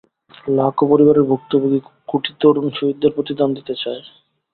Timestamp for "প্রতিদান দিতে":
3.15-3.73